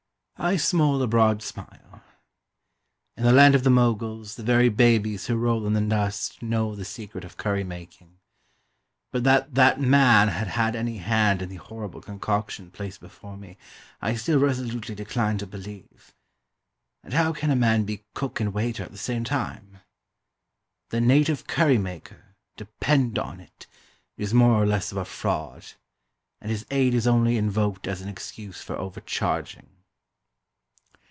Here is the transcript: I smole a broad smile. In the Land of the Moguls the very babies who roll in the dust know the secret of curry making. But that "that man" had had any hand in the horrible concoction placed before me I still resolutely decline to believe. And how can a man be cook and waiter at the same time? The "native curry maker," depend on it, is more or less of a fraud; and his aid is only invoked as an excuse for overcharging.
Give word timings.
I 0.43 0.55
smole 0.55 1.03
a 1.03 1.07
broad 1.07 1.43
smile. 1.43 2.01
In 3.15 3.23
the 3.25 3.31
Land 3.31 3.53
of 3.53 3.63
the 3.63 3.69
Moguls 3.69 4.33
the 4.37 4.41
very 4.41 4.69
babies 4.69 5.27
who 5.27 5.35
roll 5.35 5.67
in 5.67 5.73
the 5.73 5.81
dust 5.81 6.41
know 6.41 6.73
the 6.75 6.83
secret 6.83 7.23
of 7.23 7.37
curry 7.37 7.63
making. 7.63 8.17
But 9.11 9.23
that 9.23 9.53
"that 9.53 9.79
man" 9.79 10.29
had 10.29 10.47
had 10.47 10.75
any 10.75 10.97
hand 10.97 11.43
in 11.43 11.49
the 11.49 11.57
horrible 11.57 12.01
concoction 12.01 12.71
placed 12.71 12.99
before 13.01 13.37
me 13.37 13.55
I 14.01 14.15
still 14.15 14.39
resolutely 14.39 14.95
decline 14.95 15.37
to 15.37 15.45
believe. 15.45 16.15
And 17.03 17.13
how 17.13 17.33
can 17.33 17.51
a 17.51 17.55
man 17.55 17.83
be 17.83 18.03
cook 18.15 18.39
and 18.39 18.51
waiter 18.51 18.81
at 18.81 18.91
the 18.91 18.97
same 18.97 19.23
time? 19.23 19.81
The 20.89 20.99
"native 21.01 21.45
curry 21.45 21.77
maker," 21.77 22.33
depend 22.57 23.19
on 23.19 23.41
it, 23.41 23.67
is 24.17 24.33
more 24.33 24.55
or 24.55 24.65
less 24.65 24.91
of 24.91 24.97
a 24.97 25.05
fraud; 25.05 25.73
and 26.41 26.49
his 26.49 26.65
aid 26.71 26.95
is 26.95 27.05
only 27.05 27.37
invoked 27.37 27.85
as 27.87 28.01
an 28.01 28.09
excuse 28.09 28.59
for 28.63 28.75
overcharging. 28.75 29.67